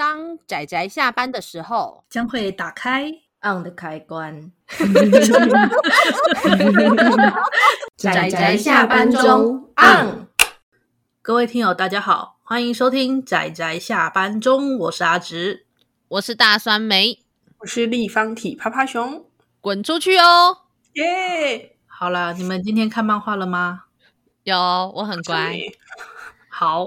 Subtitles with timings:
[0.00, 3.12] 当仔仔下班的时候，将会打开
[3.42, 4.50] on 的开关。
[7.98, 10.26] 仔仔下班中 on。
[11.20, 15.66] 各位听友，大家好，欢迎收听仔仔下班中，我是阿直，
[16.08, 17.18] 我是大酸梅，
[17.58, 19.26] 我是立方体趴趴熊，
[19.60, 20.60] 滚出去哦！
[20.94, 21.72] 耶、yeah!！
[21.86, 23.82] 好了，你们今天看漫画了吗？
[24.44, 24.56] 有，
[24.96, 25.58] 我很乖。
[26.48, 26.86] 好，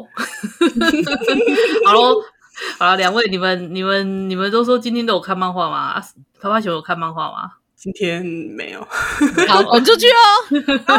[1.85, 2.23] 好喽。
[2.77, 5.77] 好了，两位，你们、你们、你们都说今天都有看漫画吗？
[5.77, 6.03] 啊，
[6.39, 7.51] 趴趴熊有看漫画吗？
[7.75, 8.79] 今天没有。
[9.49, 10.05] 好，滚出去
[10.87, 10.93] 哦！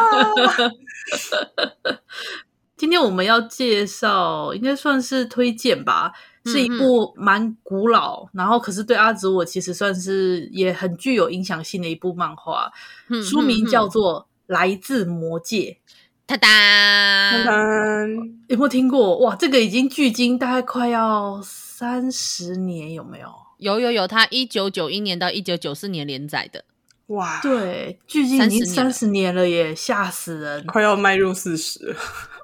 [2.77, 6.12] 今天我们要介绍，应该算是推荐吧，
[6.44, 12.70] 是一部蛮古老，嗯嗯，然后可是对阿紫我其实算是也很具有影响性的一部漫画。
[13.22, 15.78] 书名叫做《来自魔界》。
[16.27, 17.37] 哒哒，
[18.48, 19.19] 有没有听过？
[19.19, 23.28] 哇，这个已经距今大概快要三十年，有没有？
[23.59, 26.64] 有有有，它一九九一年到一九九四年连载的。
[27.08, 30.66] 哇，对，距今已经三十年了耶，吓死人！
[30.66, 31.94] 快要迈入四十。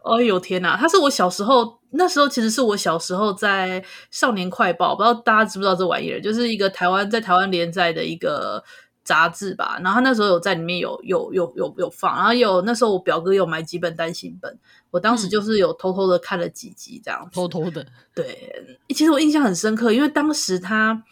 [0.05, 8.62] 哎呦天哪，它是我小时候，那时候其实是我小时候在《少年快报》，不知道大家知不知道这玩意儿，就是一个台湾在台湾连载的一个。
[9.11, 14.56] 杂志吧，然后他那时候有在里面有有有有有放，然后有那时候我表哥有买几本单行本，
[14.92, 17.84] 我当时就是有偷偷的看了几集这样子，偷偷的。
[18.14, 21.03] 对，其实我印象很深刻，因为当时他，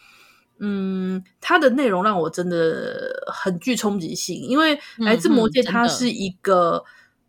[0.59, 6.85] 嗯，他的内容让我真的很具冲击性，因为《来自魔界》它是一个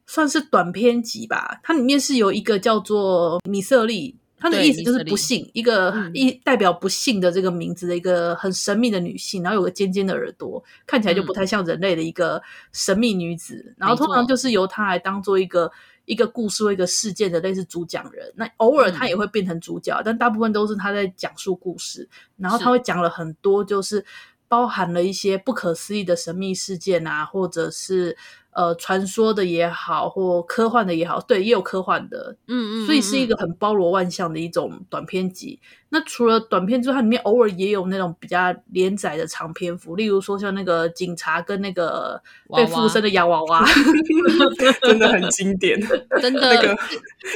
[0.07, 4.20] 算是短篇集吧，它里面是有一个叫做米瑟莉。
[4.41, 13.63] 他的意思就是不幸，一个一代表不幸的这个名字的一个很神秘的女性，然后有个尖尖的耳朵，看起来就不太像人类的一个神秘女子。
[13.69, 15.71] 嗯、然后通常就是由她来当做一个
[16.07, 18.33] 一个故事或一个事件的类似主讲人。
[18.35, 22.09] 那偶尔她也会变成主角，嗯、但大部分都是她在讲述故事。
[22.39, 24.03] 然后她会讲了很多，就是
[24.49, 28.17] 包含了一些不可思议的神秘事件啊，或者是。
[28.53, 35.61] 呃，传说的也好，或科幻的也好，对，也有科幻的，嗯，嗯嗯，所以是一个很包罗万象的一种短篇集。
[35.93, 42.23] 那除了短篇之外，它里面偶尔也有那种比较连载的长篇幅，例如说像那个警察跟那个
[42.55, 45.77] 被附身的洋娃娃， 娃娃真的很经典
[46.23, 46.79] 真的那个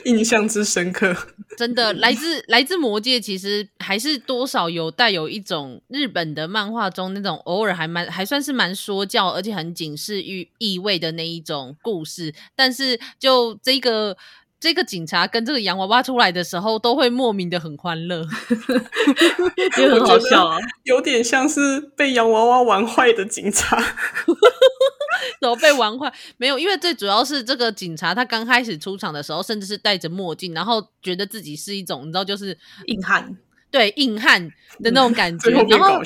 [0.04, 1.12] 印象之深刻。
[1.56, 12.34] 真的，来自来自魔界，其实还是多少有带有一种日本的漫画中那种偶尔还蛮还算是蛮说教，而且很警示意意味的那一种故事。
[12.54, 14.16] 但是就这个。
[14.60, 18.24] 这个警察跟这个洋娃娃出来的时候，都会莫名的很欢乐，
[19.76, 23.76] 也很好笑啊，有点像是被洋娃娃玩坏的警察。
[25.38, 26.10] 怎么被玩坏？
[26.38, 33.36] 没有，因为最主要是这个警察，他刚开始出场的时候，甚至是戴着墨镜，然后觉得自己是一种，你知道，就是硬汉。
[33.74, 34.40] 对，硬汉
[34.78, 36.00] 的那种感觉，然后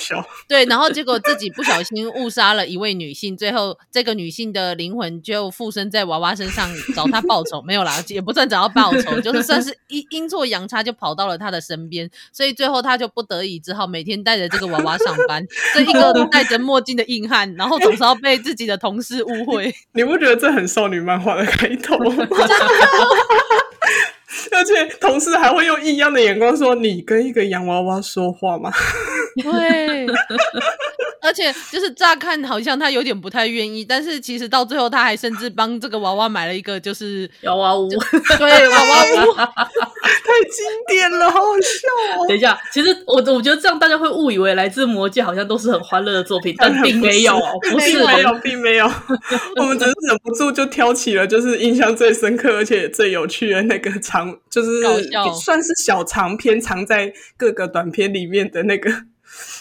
[0.48, 19.74] 对，然后结果自己不小心误杀了一位女性，最后这个女性的灵魂就附身在娃娃身上找她报仇，没有啦，也不算找她报仇，就是算是阴阴错阳差就跑到了她的身边，所以最后她就不得已只好每天带着这个娃娃上班，这一个 戴着墨镜的硬汉，然后总是要被自己的同事误会。
[19.92, 22.26] 你不觉得这很少女漫画的开头吗？
[24.52, 28.70] 而且同事还会用异样的眼光说：“你跟一个洋娃娃说话吗？”
[29.42, 30.06] 对，
[31.20, 37.88] 而且就是乍看好像他有点不太愿意，但是其实到最后他还甚至帮这个娃娃买了一个就是洋娃屋，
[38.38, 39.36] 对，娃娃屋
[40.24, 42.26] 太经典了，好好笑哦。
[42.28, 47.38] 等一下，其实我我觉得这样大家会误以为来自魔界好像都是很欢乐的作品，但 并没有，
[47.70, 48.90] 不是没有，并没有。
[49.56, 54.82] 我们只是忍不住就挑起了，就是印象最深刻而且最有趣的那个长，就是
[55.42, 58.90] 算是小长篇，藏在各个短片里面的那个。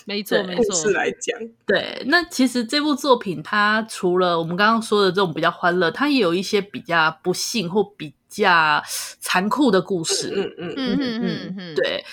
[0.05, 0.63] 没错，没错。
[0.63, 8.83] 故事来讲，对，那其实这部作品它除了我们刚刚说的这种比较欢乐，它也有一些比较不幸或比较
[9.19, 10.33] 残酷的故事。
[10.35, 12.03] 嗯嗯嗯嗯嗯嗯，对。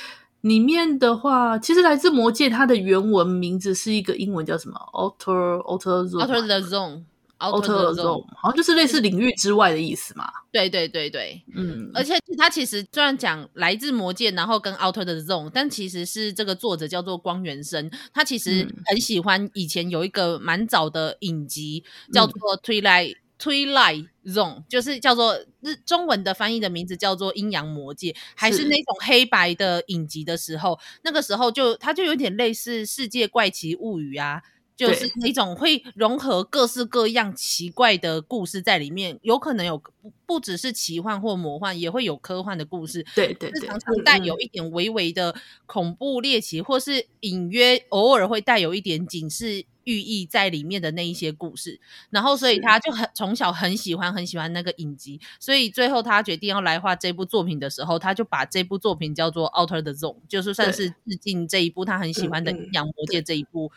[0.43, 6.27] 里面的话，其实来自魔界，它的原文名字是一个英文叫什么？Outer Outer Zone。
[6.27, 7.03] Outer the Zone。
[7.37, 10.25] Outer Zone 好像就是类似领域之外的意思嘛。
[10.53, 34.43] 对对对对，嗯，而且它其实虽然讲来自魔界，然后跟 Outer the Zone，但其实是这个作者叫做光原生，他其实很喜欢以前有一个蛮早的影集，嗯、叫做 Twilight Twilight Zone，就是叫做日中文的翻译的名字叫做阴阳魔界，还是那种黑白的影集的时候，那个时候就它就有点类似世界怪奇物语啊。
[34.77, 43.07] 就是那种会融合各式各样奇怪的故事在里面，有可能有不不只是奇幻或魔幻，也会有科幻的故事。
[43.15, 45.33] 对对对，常常带有一点微微的
[45.67, 51.81] 恐怖猎奇，或是隐约偶尔会带有一点警示寓意在里面的那一些故事。
[52.11, 63.71] 然后，所以他就很从小很喜欢很喜欢那个影集，所以最后他决定要来画这部作品的时候，他就把这部作品叫做《Outer the Zone》，就是算是致敬这一部他很喜欢的《阴阳魔界》这一部。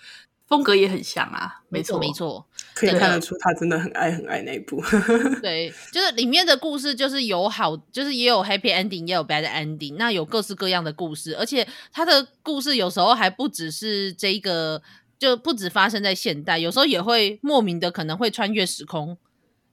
[0.48, 4.82] 风格也很像啊，没错没错，可以看得出他真的很爱很爱那一部。
[5.44, 14.82] 对，就是里面的故事就是有好，就是也有 happy ending，也有 bad ending，那有各式各样的故事，而且他的故事有时候还不只是这一个，
[15.20, 19.18] 就不止发生在现代，有时候也会莫名的可能会穿越时空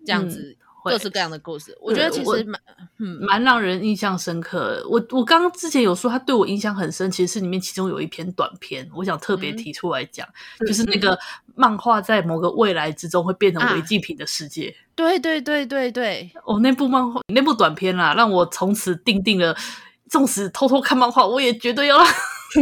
[0.04, 0.56] 这样子。
[0.60, 2.60] 嗯各式各样的故事，我觉得其实蛮
[2.98, 4.86] 嗯蛮让人印象深刻。
[4.90, 11.18] 我我刚刚之前有说他对我印象很深，其实是里面其中有一篇短篇，我想特别提出来讲，嗯、就是那个
[11.54, 14.76] 漫画在某个未来之中会变成违禁品的世界。
[14.78, 19.56] 啊、对对对对对，哦，那部漫画那部短片啦，让我从此定定了，
[20.10, 22.06] 纵使偷偷看漫画，我也绝对要让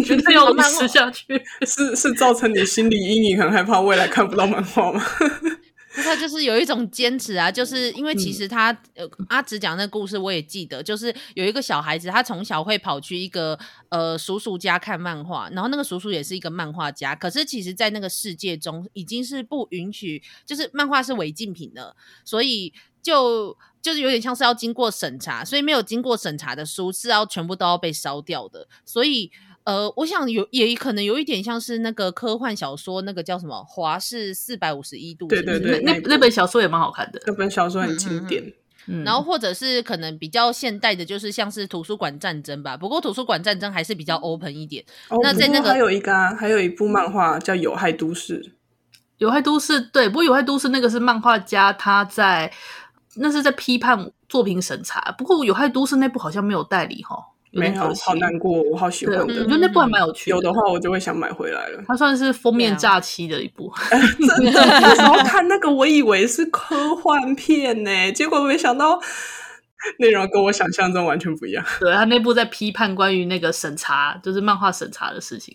[0.04, 1.42] 绝对要吃下去。
[1.66, 5.04] 是是造成你心理阴影，很害怕未来看不到漫画吗？
[5.94, 13.58] 他就是有一种坚持啊，就是因为其实他、嗯、呃阿直讲那个故事我也记得，就是有一个小孩子，他从小会跑去一个
[13.90, 21.94] 呃叔叔家看漫画，然后那个叔叔也是一个漫画家，可是其实在那个世界中已经是不允许，就是漫画是违禁品的，
[22.24, 29.30] 所以就就是有点像是要经过审查，所以没有经过审查的书是要全部都要被烧掉的，所以。
[29.64, 35.26] 呃，我想有也可能有一点像是那个科幻小说，那个叫什么《华氏四百五十一度》？
[35.28, 38.52] 对对对，那那本小说也蛮好看的，那本小说很经典。
[38.88, 42.76] 嗯，然后或者是可能比较现代的，就是像是图书馆战争吧。
[42.76, 44.84] 不过图书馆战争还是比较 open 一点。
[45.08, 48.42] 哦，那在那个还有一个啊，还有一部漫画叫《有害都市》。
[49.18, 52.52] 有害都市对，不过有害都市那个是漫画家他在
[53.14, 55.14] 那是在批判作品审查。
[55.16, 57.16] 不过有害都市那部好像没有代理哈。
[57.52, 59.22] 没有，好难过，我好喜欢的。
[59.22, 61.82] 我觉得那部还蛮有趣的，有的话我就会想买回来了。
[61.86, 64.64] 它算是封面炸期的一部， 真的。
[64.80, 68.98] 那时候看那个，我以为是科幻片呢，结果没想到
[69.98, 71.64] 内容跟我想象中完全不一样。
[71.78, 75.54] 对，他那部在批判关于那个审查，就是漫画审查的事情。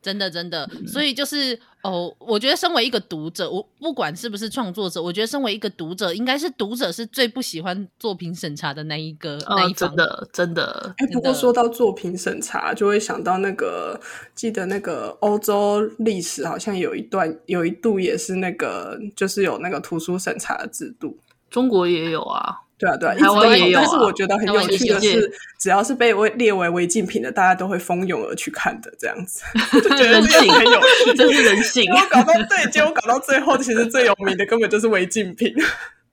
[0.00, 9.88] 真的，真的，所以就是哦，我觉得身为一个读者，我不管是不是创作者，我觉得身为一个读者，应该是读者是最不喜欢作品审查的那一个、哦、那一方。
[9.88, 10.94] 真的，真的。
[10.98, 14.00] 哎，不过说到作品审查，就会想到那个，
[14.34, 21.18] 记得那个欧洲历史好像有一段，有一度也是那个，就是有那个图书审查的制度。
[21.50, 22.67] 中国也有啊。
[22.78, 23.78] 对啊，对啊，台湾也有。
[23.78, 29.42] 但是我觉得很有趣的是，只要是被列为违禁品的，大家都会蜂拥而去看的，这样子，
[29.82, 31.90] 就觉得这个很有趣， 这是人性。
[31.92, 35.52] 我搞到对，结果搞到最后，其实最有名的根本就是违禁品。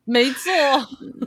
[0.08, 0.52] 没错，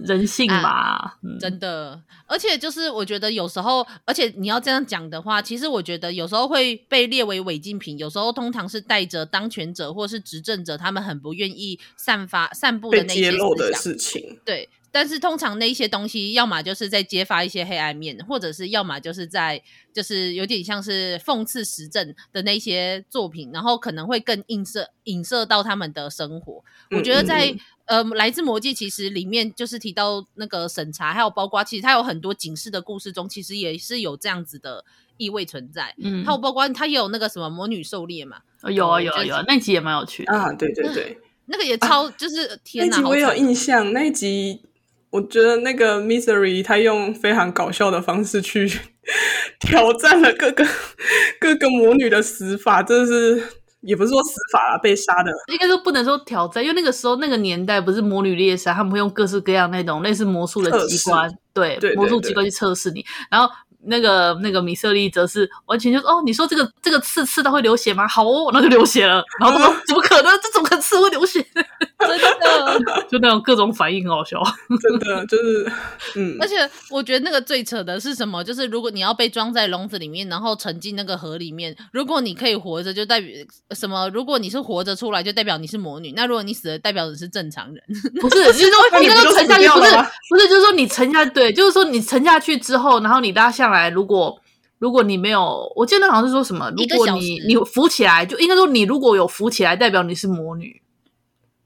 [0.04, 2.00] 人性嘛，啊嗯、真的。
[2.28, 14.68] 而且就是我觉得有时候，而且你要这样讲的话，其实我觉得有时候会被列为违禁品，有时候通常是带着当权者或是执政者他们很不愿意散发、散布的那些揭露的事情，对。
[14.90, 19.62] 但是通常那一些东西，要么就是在揭发一些黑暗面，或者是要么就是在
[19.92, 26.64] 就是有点像是讽刺时政的那些作品，然后可能会更映射影射到他们的生活。
[26.90, 27.54] 嗯、我觉得在
[27.84, 34.84] 呃来自魔界其实里面就是提到那个审查，还有包括其实它有很多警示的故事中，其实也是有这样子的
[35.18, 35.94] 意味存在。
[35.98, 38.38] 嗯，还有包括它也有那个什么魔女狩猎嘛，
[38.70, 44.62] 有啊有啊有啊，那集也蛮有趣的啊，对对对， 那个也超、啊、就是 天哪，那集我有印象，那一集。
[45.10, 48.70] 我觉得那个 Misery 他用非常搞笑的方式去
[49.60, 50.66] 挑战了各个
[51.40, 53.42] 各个魔女的死法，这是
[53.80, 63.48] 也不是说死法啦，被杀的，应该说不能说挑战，因为那个时候那个年代不是魔女猎杀，他们会用各式各样那种类似魔术的机关，对，魔术机关去测试你，然后。
[63.84, 68.06] 那个那个米瑟利则是完全就是哦，你说这个这个刺刺到会流血吗？
[68.08, 69.22] 好哦，那就流血了。
[69.40, 70.38] 然后他说怎么可能？
[70.42, 71.44] 这怎么可能刺会流血？
[71.98, 72.80] 真的，
[73.10, 74.40] 就那种各种反应很好笑。
[74.80, 75.72] 真的就是，
[76.16, 76.36] 嗯。
[76.40, 78.42] 而且我觉得那个最扯的是什么？
[78.44, 83.30] 就是如果你要被装在笼子里面，然后沉进那个河里面，如果你可以活着，就代表
[83.72, 84.08] 什么？
[84.10, 86.12] 如果你是活着出来，就代表你是魔女。
[86.12, 87.82] 那如果你死了，代表你是正常人。
[88.20, 89.96] 不是，就是说你那个沉下去，不是
[90.30, 94.40] 不是，就是说你沉下对，就是说你沉下去之后，然后你拉下来，如果
[94.78, 100.80] 如果你没有，我记得好像是说什么，如果你你浮起来，就应该说你如果有浮起来，代表你是魔女，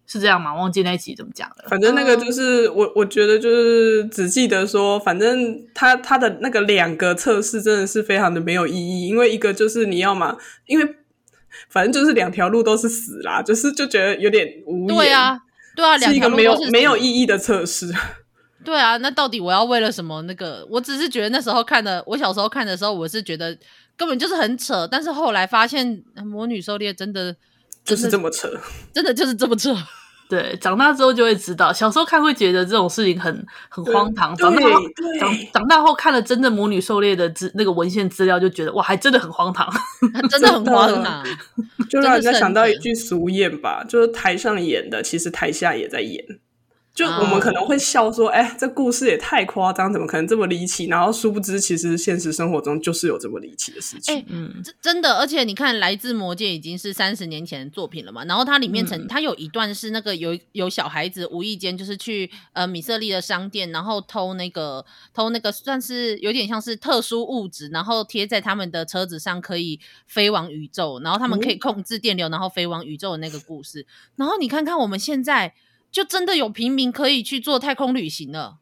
[0.07, 0.55] 是这样吗？
[0.55, 1.65] 忘记那一集怎么讲了。
[1.69, 10.97] 反正那个就是我，我觉得就是只记得说，反正他他的那个两个测试真的是非常的没有意义，因为一个就是你要嘛，因为
[11.69, 14.97] 反正就是两条路都是死啦，就是就觉得有点无言。
[14.97, 15.39] 对啊，
[15.77, 17.93] 对啊，是一个没有没有意义的测试。
[18.65, 20.23] 对啊，那到底我要为了什么？
[20.23, 23.57] 那个，我只是觉得那时候看的，我小时候看的时候，我是觉得
[23.97, 24.87] 根本就是很扯。
[24.91, 27.35] 但是后来发现，魔女狩猎真的
[27.85, 28.49] 就是这么扯，
[28.93, 29.77] 真的就是这么扯。
[30.31, 34.81] 对，长大之后就会知道，小时候看会觉得这种事情很很荒唐，长大后
[35.21, 39.71] 长长大后看了真的魔女狩猎的资那个文献资料，就觉得哇，还真的很荒唐，
[40.31, 41.23] 真的很荒唐，
[41.91, 46.25] 就让人家想到一句俗谚吧，就是台上演的，其实台下也在演。
[46.95, 48.51] 就我们可能会笑说，哎、oh.
[48.51, 50.87] 欸，这故事也太夸张，怎么可能这么离奇？
[50.87, 54.15] 然后殊不知，其实现实生活中就是有这么离奇的事情。
[54.15, 58.27] 哎、欸，嗯，真的，而且你看，《来自魔界》已经是三十年前的作品了嘛。
[58.27, 64.85] 然后它里面曾，嗯、它有一段是那个有有小孩子无意间就是去呃米瑟利的商店，然后偷那个
[65.15, 73.81] 偷那个算是有点像是特殊物质，然后贴在他们的车子上，可以飞往宇宙，然后他们可以控制电流，然后飞往宇宙的那个故事。
[73.81, 75.55] 嗯、然后你看看我们现在。
[75.93, 78.57] 就真的有平民可以去做太空旅行了。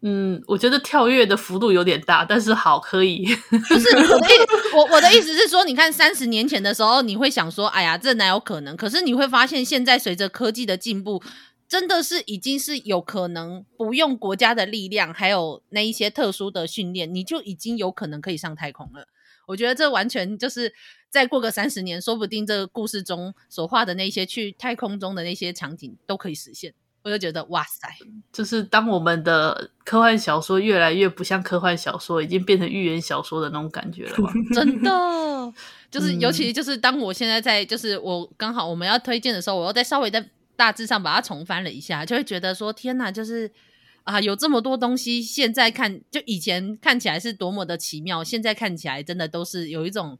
[0.00, 3.26] 嗯，我觉得跳跃的幅度有点大，但是好可以。
[3.50, 4.38] 不是 我的意，
[4.76, 8.76] 我我的意思是说，你看三十年前的时候，你会想说，哎呀，这哪有可能？
[8.76, 11.20] 可是你会发现，现在随着科技的进步，
[11.68, 19.08] 真的是已经是有可能不用国家的力量，还有那一些特殊的训练，你就已经有可能可以上太空了。
[19.48, 20.72] 我觉得这完全就是
[21.10, 26.74] 再过个三十年，说不定这个故事中所画的那些去太空中的那些场景都可以实现。
[27.02, 27.88] 我就觉得哇塞，
[28.32, 34.32] 就是当我们的科幻小说越来越不像科幻小说，已经变成寓言小说的那种感觉了吧？
[34.52, 35.54] 真的，
[35.90, 43.50] 就是尤其就是当我现在在，就是我刚好我们要推荐的时候，我又再稍微在大致上把它重翻了一下，就会觉得说天哪，就是。
[44.04, 50.18] 啊，有这么多东西，现在看就以前看起来是多么的奇妙，现在看起来真的都是有一种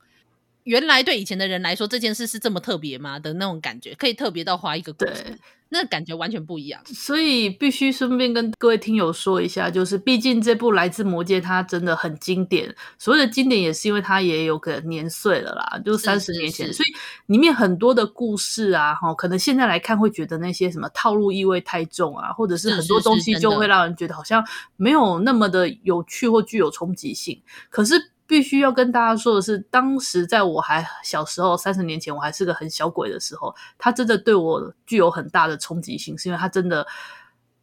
[0.68, 5.38] 原来对以前的人来说这件事是这么特别吗的那种感觉，可以特别到画一个故事。
[5.70, 24.42] 那感觉完全不一样，所以必须顺便跟各位听友说一下，就是毕竟这部《来自魔界》它真的很经典，所谓的经典也是因为它也有个年岁了啦，就三十年前，是是是，所以里面很多的故事啊，哈，可能现在来看会觉得那些什么套路意味太重啊，或者是很多东西就会让人觉得好像
[24.76, 28.12] 没有那么的有趣或具有冲击性，可是。
[28.28, 36.86] 必须要跟大家说的是，当时在我还小时候，三十年前我还是个很小鬼的时候，他真的对我具有很大的冲击性，是因为他真的，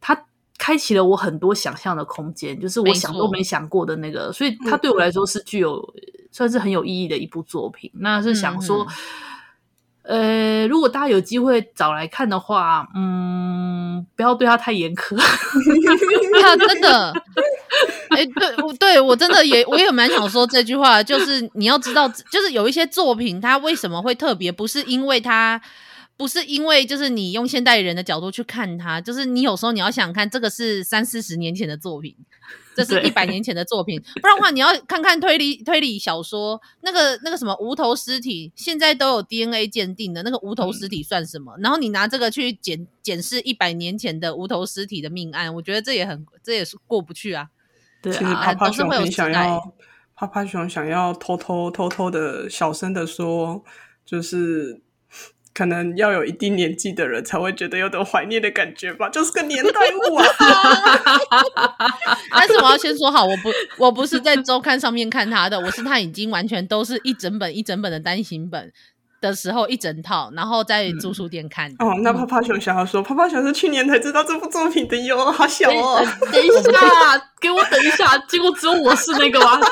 [0.02, 0.26] 他
[0.58, 5.94] 开启了我很多想象的空间，就是我想都没想过的那个，所以他对我来说是具有
[6.32, 7.92] 算是很有意义的一部作品。
[7.94, 8.88] 那是想说，
[10.02, 15.16] 呃，如果大家有机会找来看的话，嗯，不要对他太严苛，
[16.42, 17.14] 他 真的。
[18.16, 25.62] 哎、欸，对，我对我真的也，我也蛮想说这句话，就是你要知道，就是有一些作品，它为什么会特别，不是因为它，
[26.16, 32.16] 不是因为就是你用现代人的角度去看它，就是你有时候你要想看，这个是三四十年前的作品，
[32.76, 41.56] 这是一百年前的作品，不然的话，你要看看推理推理小说，那个那个什么无头尸体，现在都有 DNA 鉴定的那个无头尸体算什么？
[41.60, 47.48] 然后你拿这个去检检视一百年前的无头尸体的命案，我觉得这也很这也是过不去啊。
[48.12, 49.74] 其实趴趴熊很想要，
[50.16, 53.64] 趴趴熊想要偷偷偷偷的小声的说，
[54.06, 54.82] 就是
[55.54, 60.26] 可能要有一定年纪的人才会觉得有点怀念的感觉吧，就是个年代物啊。
[62.32, 68.72] 但是我要先说好，我不我不是在周刊上面看他的，我是他已经完全都是一整本一整本的单行本。
[69.26, 71.72] 的时候一整套，然后在租书店看。
[71.80, 76.06] 嗯、哦，那泡泡熊想要说，泡泡熊是去年才知道这部作品的哟，好小哦。
[76.32, 76.72] 等一下，
[77.42, 79.60] 给我等一下，结果只有我是那个吗？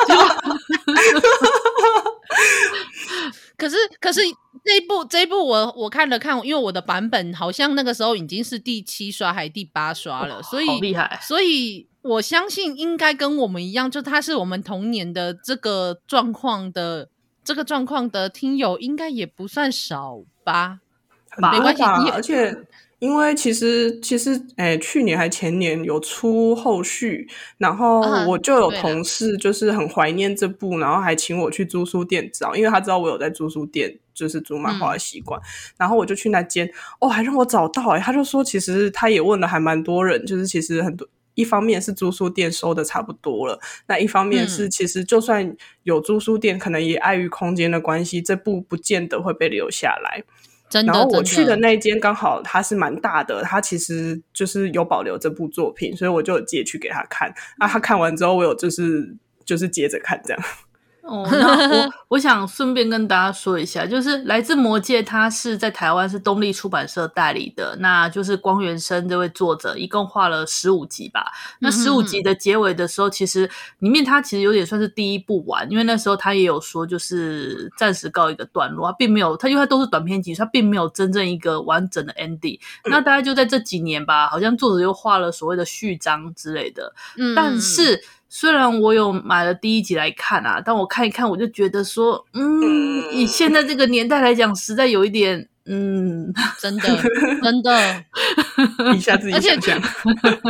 [3.56, 4.20] 可是，可是
[4.66, 11.20] 这一部这一部我我看了看，因为我的版本好像那个时候已经是第七刷还是第八刷了，哦、所以厉害。
[11.22, 17.10] 所以我相信应该跟我们一样，就它是我们童年的这个状况的。
[17.44, 20.80] 这个状况的听友应该也不算少吧？
[21.38, 22.56] 没关系，而且
[23.00, 35.44] 因为其实其实诶，去年还前年有出后续，然后我就有同事就是很怀念这部，然后还请我去租书店找，因为他知道我有在租书店就是租漫画的习惯，嗯、
[35.78, 36.70] 然后我就去那间，
[37.02, 41.08] 哦，还让我找到诶，他就说其实他也问了还蛮多人，就是其实很多。
[41.36, 50.24] 一方面是租书店收的差不多了，那一方面是其实就算有租书店，嗯、可能也碍于空间的关系，这部不见得会被留下来。
[50.70, 57.32] 真的，然后我去的那间刚好它是蛮大的，它其实就是有保留这部作品，所以我就借去给他看。
[57.60, 60.44] 那他看完之后，我有就是就是接着看这样。
[61.04, 71.26] 哦，那我 我想顺便跟大家说一下，就是《来自魔界》它是在台湾是东立出版社代理的，那就是光原生这位作者一共画了十五集吧。
[71.60, 82.58] 那十五集的结尾的时候，其实里面他其实有点算是第一部完，因为那时候他也有说就是暂时告一个段落，他并没有他因为他都是短篇集，他并没有真正一个完整的 ending。
[82.86, 88.02] 那大概就在这几年吧，好像作者又画了所谓的序章之类的，嗯，但是。
[88.36, 97.00] 虽然我有买了第一集来看啊，但我看一看，我就觉得说，嗯，以现在这个年代来讲，实在有一点，嗯， 真的，
[97.44, 98.04] 真的，
[98.98, 99.56] 一下子而且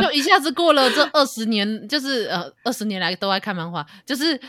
[0.00, 4.40] 就一下子过了这二十年，就是呃，二十年来都爱看漫画，就是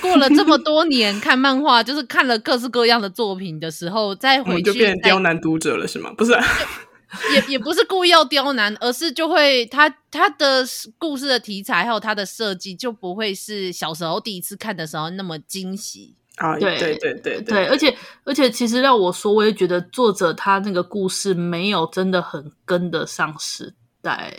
[0.00, 6.12] 过了这么多年看漫画，就是看了各式各样的作品的时候，再回去就变成刁难读者了，是吗？
[6.16, 6.46] 不是、啊。
[7.32, 10.64] 也也不是故意要刁难，而是就会他他的
[10.98, 16.58] 故事的题材还有他的设计就不会是小时候第一次看的时候那么惊喜啊！
[16.58, 24.34] 对对对对对，而且而且其实让我说，我也觉得作者他那个故事没有真的很跟得上时代。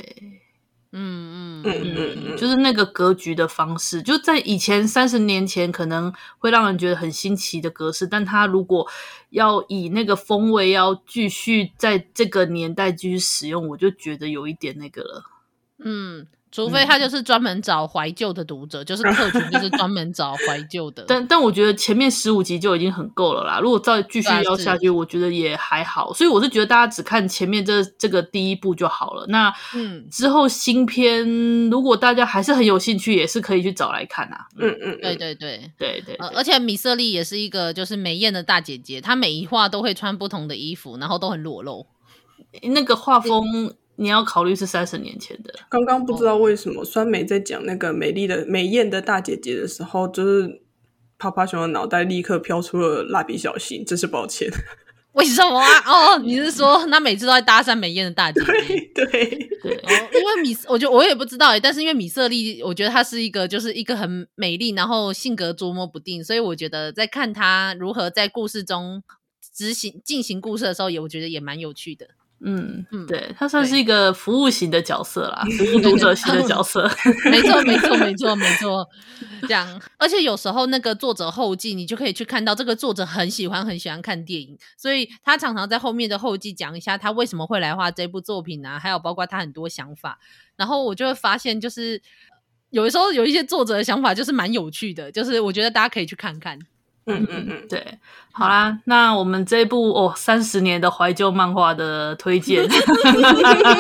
[0.92, 8.88] 嗯嗯嗯嗯，就是那个格局的方式，就在以前三十年前可能会让人觉得很新奇的格式，但它如果
[9.30, 15.24] 要以那个风味要继续在这个年代继续使用，我就觉得有一点那个了。
[15.80, 16.28] 嗯。
[16.66, 21.06] 除非他就是专门找怀旧的读者，嗯、就是客群就是专门找怀旧的。
[21.08, 23.60] 但但我觉得前面十五集就已经很够了啦。
[23.62, 26.12] 如果再继续要下去，我觉得也还好。
[26.14, 29.28] 所以我是觉得大家只看前面这这个第一部就好了。
[29.28, 31.24] 那嗯，之后新片
[31.70, 34.48] 如果大家还是很有兴趣，也是可以去找来看啊。
[34.58, 36.16] 嗯嗯，嗯，对对对对对。
[36.34, 41.86] 而且米瑟莉也是一个就是美艳的大姐姐，她每一话都会穿不同的衣服，然后都很裸露。
[42.64, 43.76] 那个画风。
[43.98, 45.54] 你要考虑是三十年前的。
[45.70, 50.62] 刚刚不知道为什么酸梅在讲那个美丽的美艳的大姐姐的时候，就是
[51.18, 54.50] 啪啪熊的脑袋立刻飘出了蜡笔小新，真是抱歉。
[55.14, 55.68] 为什么啊？
[55.90, 58.46] 哦，你是说他每次都在搭讪美艳的大姐姐？
[58.94, 60.10] 对对，对、哦。
[60.14, 69.02] 因为米，我觉得我也不知道哎，但是因为米瑟利，我觉得她是一个就是一个很美丽，然后性格捉摸不定，所以我觉得在看她如何在故事中
[69.56, 72.10] 执行进行故事的时候，也我觉得也蛮有趣的。
[72.40, 76.88] 嗯嗯，对，他算是一个服务型的角色啦， 服务读者型的角色。
[77.32, 78.88] 没错，没错，没错，没错。
[79.42, 90.20] 这样，而且有时候那个作者后记，你就可以去看到这个作者很喜欢很喜欢看电影，所以他常常在后面的后记讲一下他为什么会来画这部作品啊，还有包括他很多想法。
[90.56, 92.00] 然后我就会发现，就是
[92.70, 96.60] 有的时候有一些作者的想法就是蛮有趣的，就是我觉得大家可以去看看。
[97.08, 97.98] 嗯嗯嗯， 对，
[98.32, 102.68] 好啦，那我们这部哦三十年的怀旧漫画的推荐，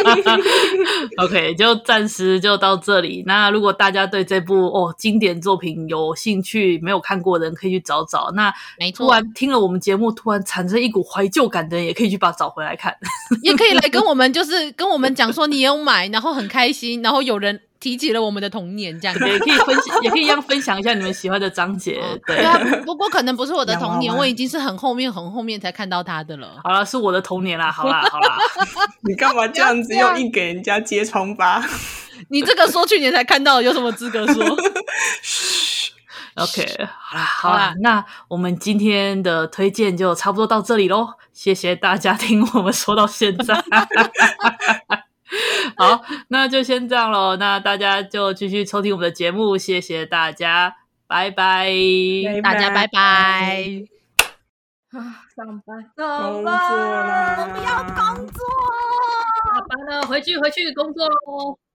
[1.22, 3.24] OK，就暂时就到这里。
[3.28, 8.32] 那如果大家对这部哦经典作品有兴趣，没有看过的人可以去找找。
[8.34, 12.96] 那没错，突然听了我们节目，突然产生一股怀旧感的人，也可以去把它找回来看，
[13.44, 17.60] 也可以来跟我们就是跟我们讲说你有买，然后很开心，然后有人。
[17.80, 22.02] 提起了我们的童年，这样子也可以分享， 也可以一样分享一下你们喜欢的章节。
[22.26, 26.60] 对啊，不过可能不是我的童年， 我已经是很后面、很后面才看到他的了。
[26.64, 28.38] 好了，是我的童年啦，好啦，好啦。
[29.08, 31.64] 你干嘛这样子又硬给人家揭疮疤？
[32.30, 34.44] 你这个说去年才看到，有什么资格说
[36.36, 41.10] ？OK，好啦，好啦，那我们今天的推荐就差不多到这里喽。
[41.32, 43.64] 谢谢大家听我们说到现在。
[45.76, 47.36] 好，那就先这样喽。
[47.36, 50.76] 那大家就继续收听我们的节目，谢谢大家，
[51.08, 51.70] 拜拜，
[52.42, 53.84] 大家拜拜。
[54.92, 58.46] 啊，上班，工作啦，我不要工作，
[59.46, 61.60] 下班了，回去回去工作喽。